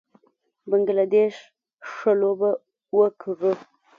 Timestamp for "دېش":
1.13-1.35